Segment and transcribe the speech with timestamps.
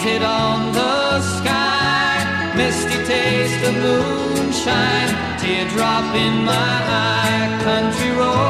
[0.00, 2.52] painted on the sky.
[2.56, 8.49] Misty taste of moonshine, teardrop in my eye, country road.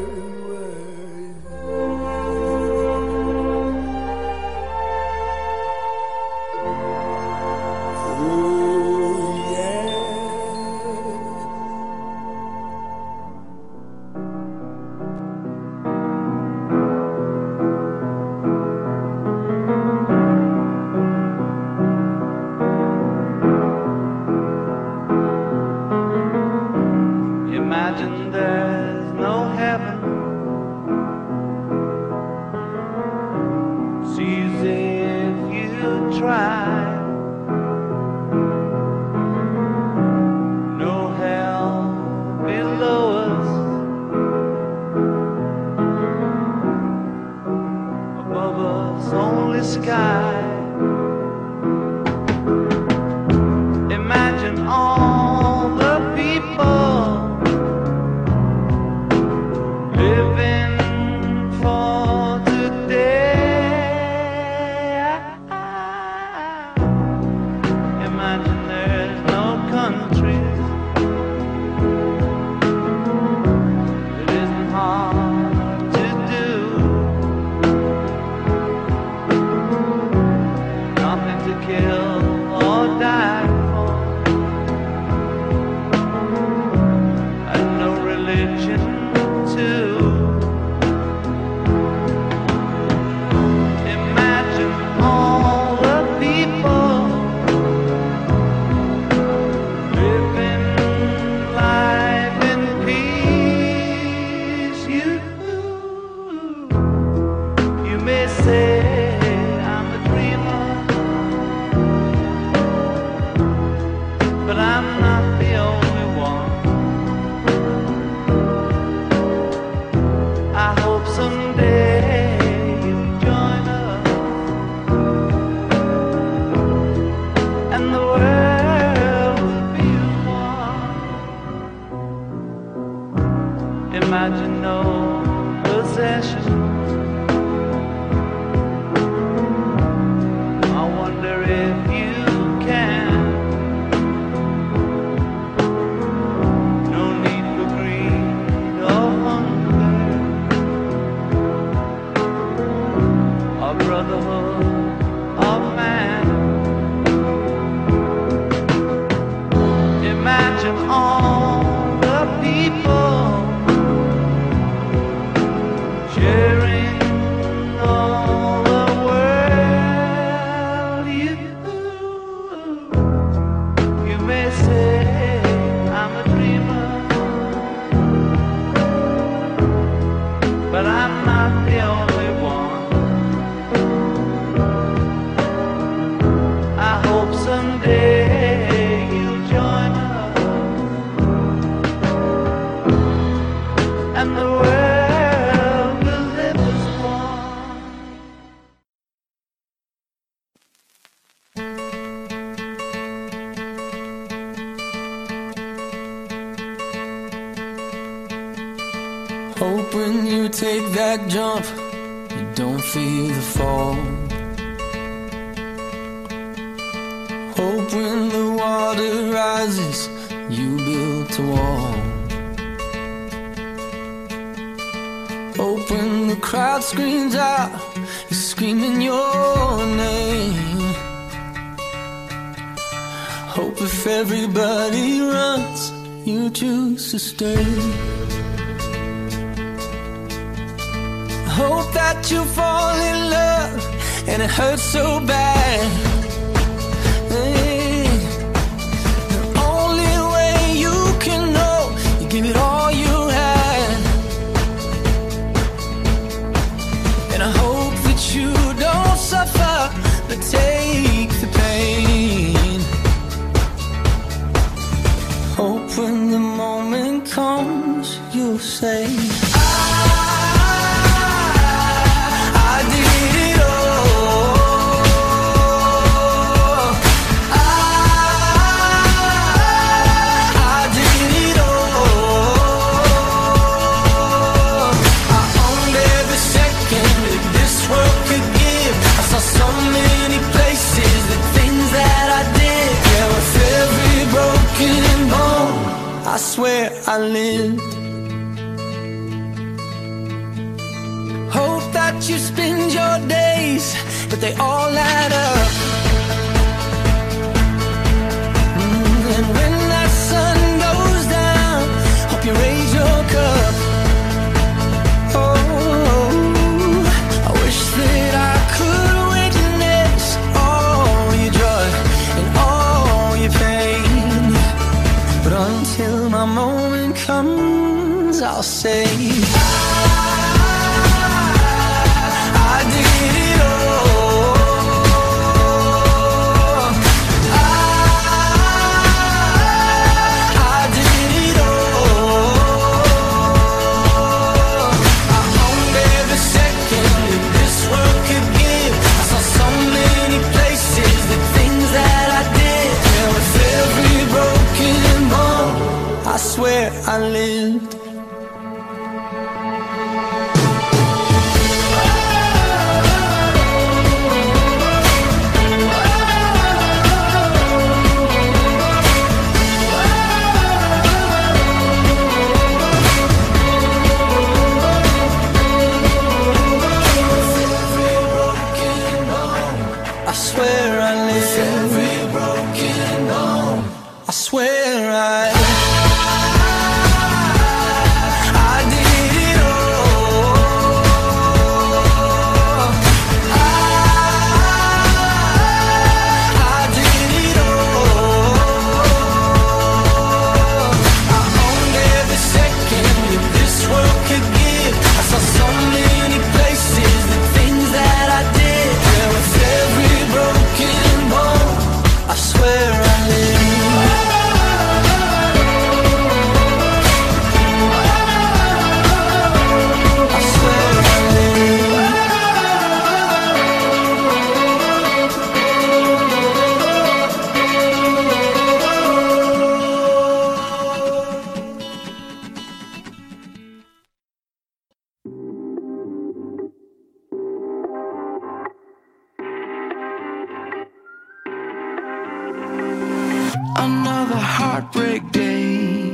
[443.83, 446.11] Another heartbreak day.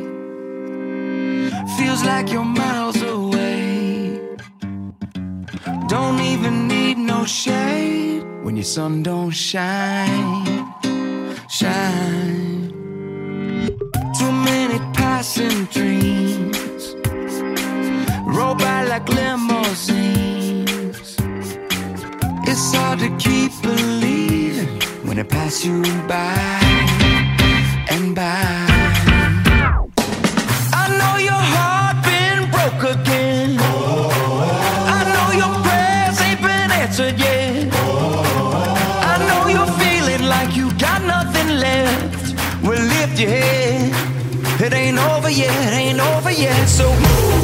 [1.77, 4.21] Feels like you're miles away.
[5.89, 10.45] Don't even need no shade when your sun don't shine.
[11.49, 12.71] Shine.
[14.17, 16.95] Too many passing dreams.
[18.38, 21.17] Roll by like limousines.
[22.49, 26.66] It's hard to keep believing when they pass you by
[28.17, 28.65] by.
[30.82, 33.49] I know your heart been broke again.
[34.97, 37.69] I know your prayers ain't been answered yet.
[39.12, 42.34] I know you're feeling like you got nothing left.
[42.65, 43.93] Well, lift your head.
[44.65, 46.65] It ain't over yet, ain't over yet.
[46.67, 47.37] So keep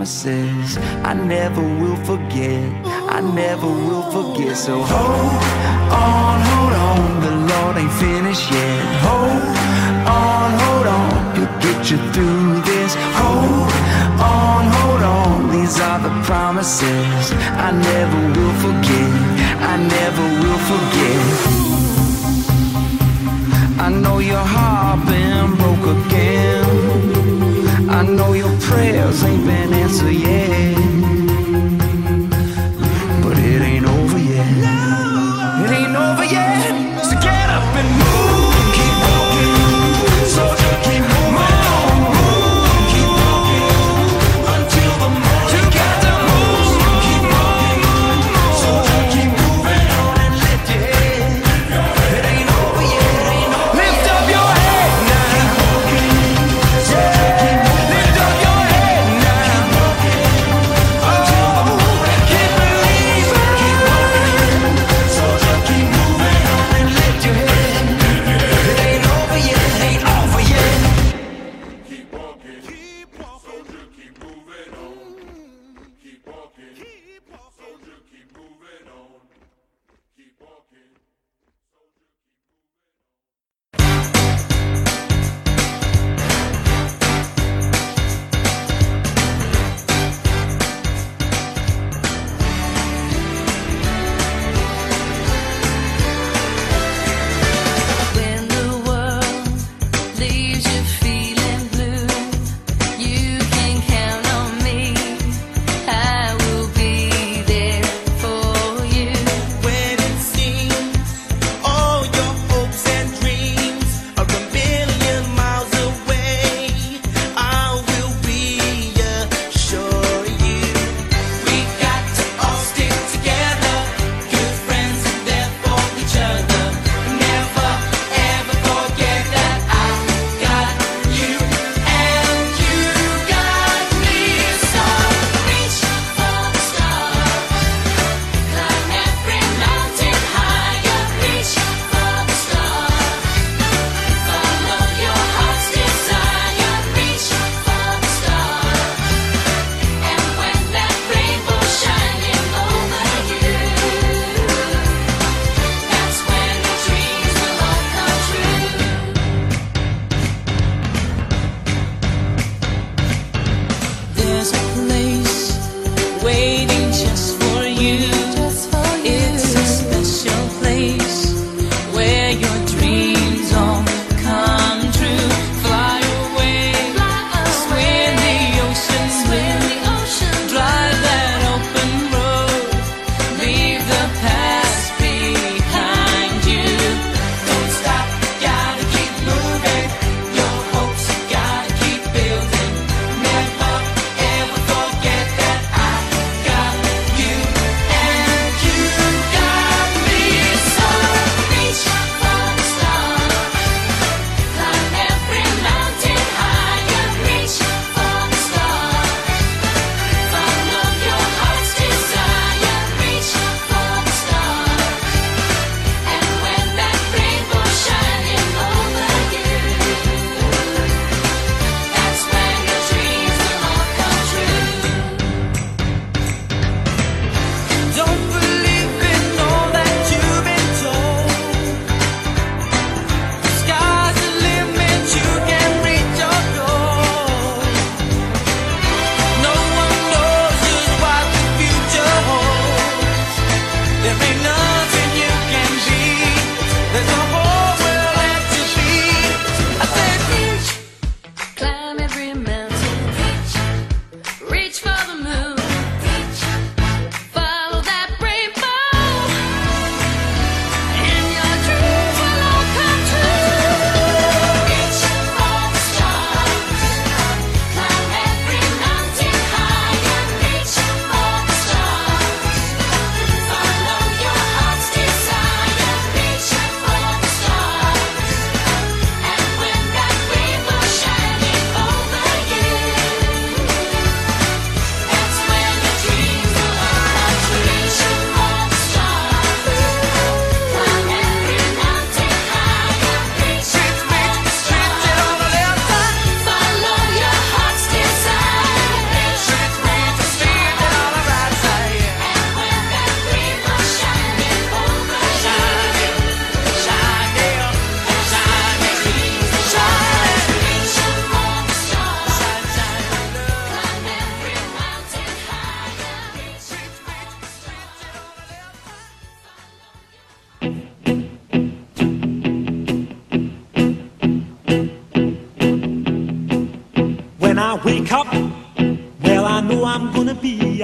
[0.00, 2.64] promises I never will forget.
[3.16, 4.56] I never will forget.
[4.56, 5.42] So hold
[5.92, 8.80] on, hold on, the Lord ain't finished yet.
[9.04, 9.42] Hold
[10.08, 12.94] on, hold on, He'll get you through this.
[13.20, 13.72] Hold
[14.24, 17.24] on, hold on, these are the promises
[17.66, 19.12] I never will forget.
[19.72, 21.60] I never will forget.
[23.84, 27.00] I know your heart been broke again.
[27.90, 28.32] I know
[28.70, 30.89] prayers ain't been answered yet.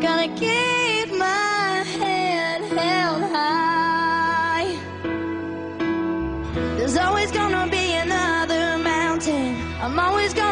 [0.00, 4.76] Gotta keep my head held high.
[6.76, 9.56] There's always gonna be another mountain.
[9.80, 10.45] I'm always gonna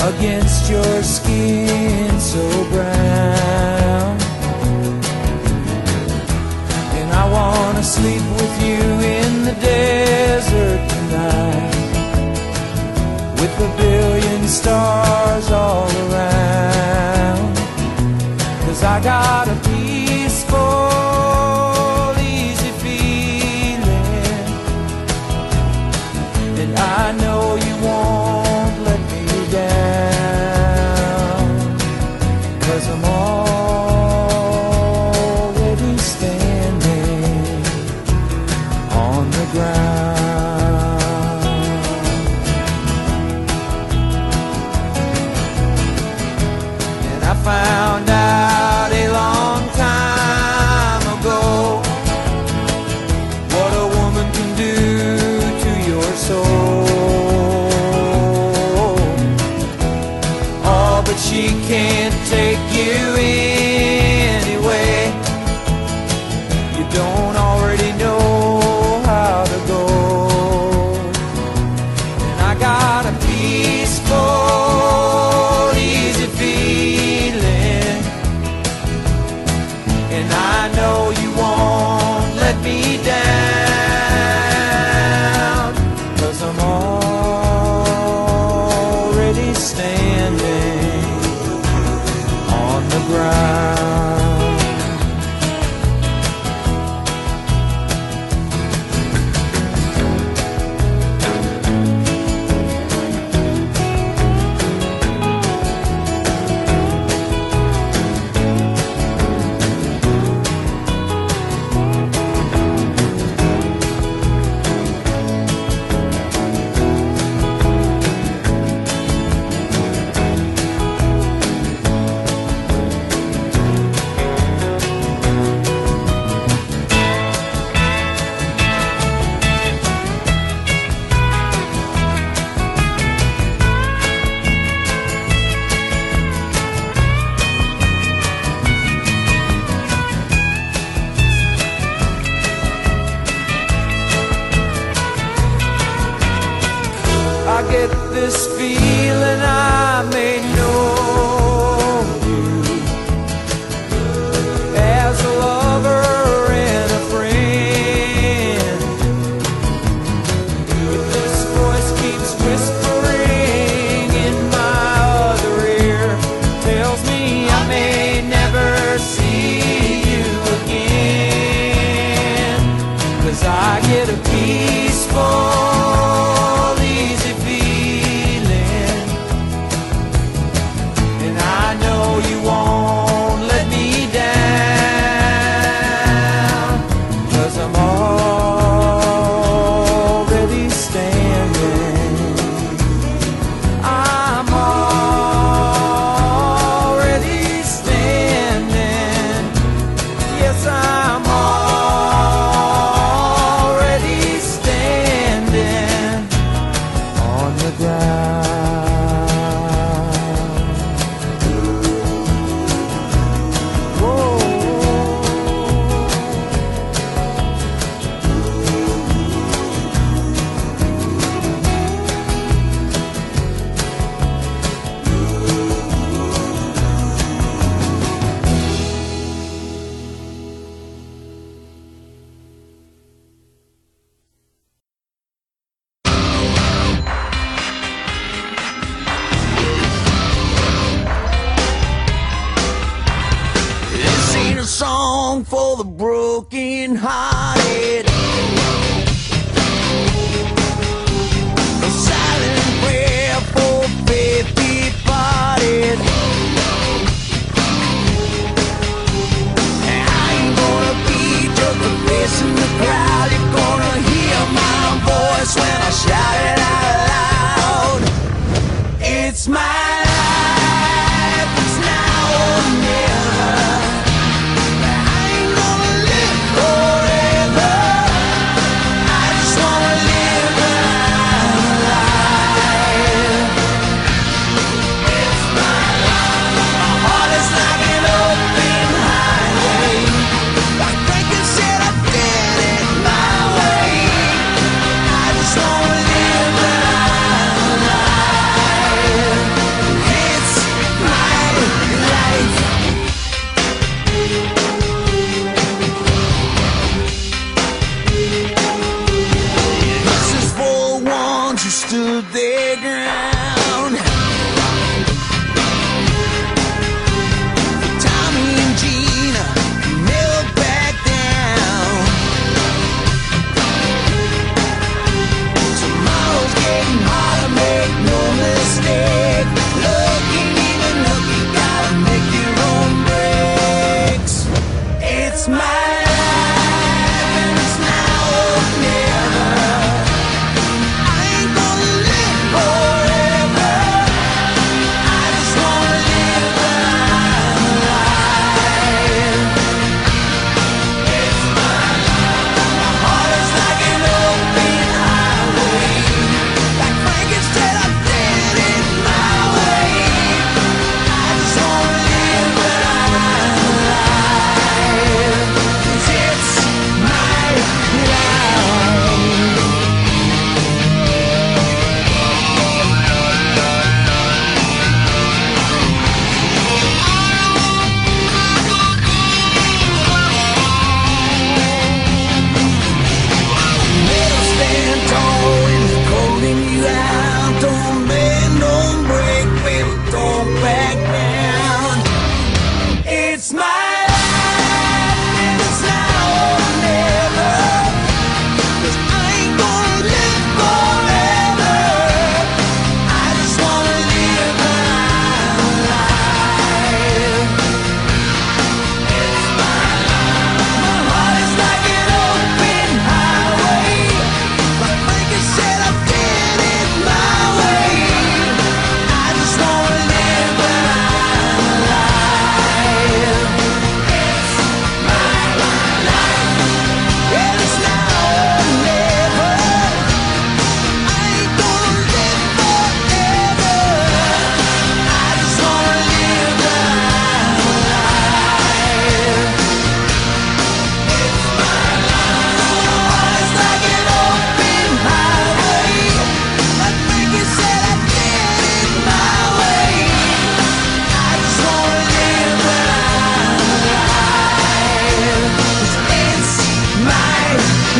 [0.00, 4.16] against your skin so brown.
[6.98, 8.82] And I wanna sleep with you
[9.16, 11.74] in the desert tonight,
[13.40, 17.56] with a billion stars all around.
[18.64, 19.47] Cause I got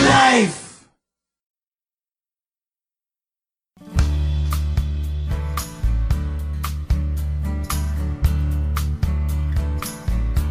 [0.04, 0.86] life.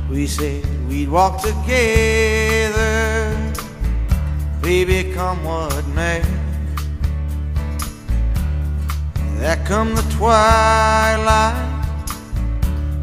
[0.10, 3.36] We said we'd walk together,
[4.62, 6.22] baby, come what may.
[9.40, 11.86] That come the twilight,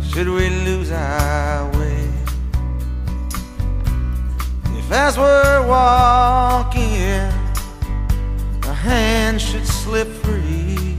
[0.02, 1.83] should we lose our way?
[4.86, 7.32] If as we're walking,
[8.64, 10.98] a hand should slip free,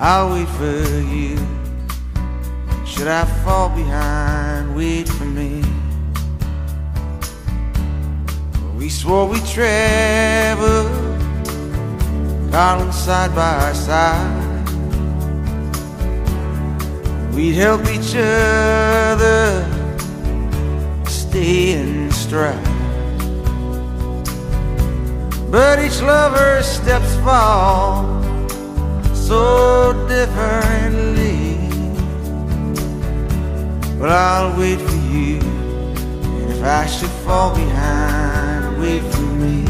[0.00, 1.38] I'll wait for you.
[2.84, 5.62] Should I fall behind, wait for me.
[8.76, 10.88] We swore we'd travel,
[12.50, 14.66] darling, side by side.
[17.32, 19.79] We'd help each other
[21.30, 22.58] stay in stride.
[25.48, 28.22] But each lover steps fall
[29.14, 31.56] so differently.
[33.98, 39.62] Well, I'll wait for you, and if I should fall behind, wait for me.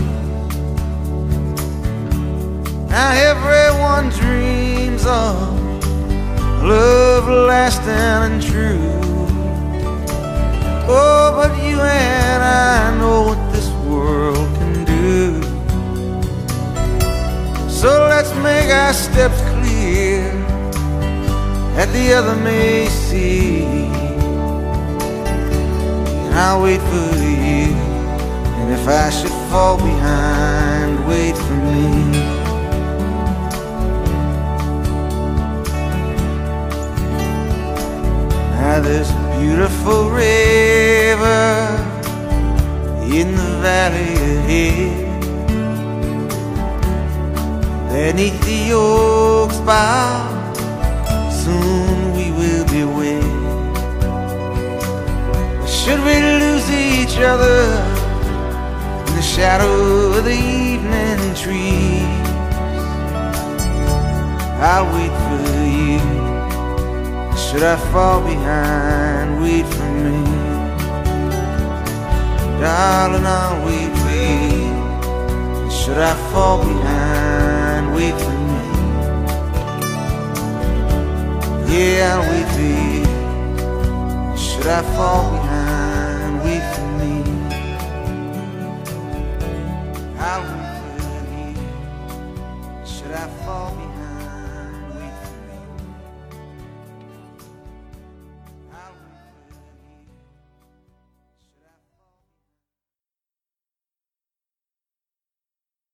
[2.88, 5.36] Now everyone dreams of
[6.62, 9.09] love lasting and true.
[10.92, 15.40] Oh, but you and I know what this world can do.
[17.70, 20.32] So let's make our steps clear,
[21.76, 23.62] that the other may see.
[26.24, 27.72] And I'll wait for you,
[28.58, 31.86] and if I should fall behind, wait for me.
[38.56, 41.40] Now there's beautiful river
[43.18, 45.00] in the valley ahead.
[47.90, 50.28] Beneath the oaks bough,
[51.42, 53.24] soon we will be wed.
[55.66, 57.62] Should we lose each other
[59.06, 59.76] in the shadow
[60.18, 62.28] of the evening trees?
[64.60, 65.59] I'll wait for you.
[67.50, 70.22] Should I fall behind, wait for me.
[72.60, 75.68] Darling, I'll wait for you.
[75.68, 78.62] Should I fall behind, wait for me.
[81.74, 83.04] Yeah, I'll wait for you.
[84.38, 85.39] Should I fall behind,